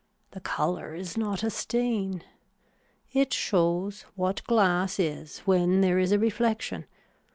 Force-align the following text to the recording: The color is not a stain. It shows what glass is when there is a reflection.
The 0.31 0.39
color 0.39 0.95
is 0.95 1.15
not 1.15 1.43
a 1.43 1.51
stain. 1.51 2.23
It 3.13 3.33
shows 3.35 4.01
what 4.15 4.43
glass 4.45 4.99
is 4.99 5.37
when 5.41 5.81
there 5.81 5.99
is 5.99 6.11
a 6.11 6.17
reflection. 6.17 6.85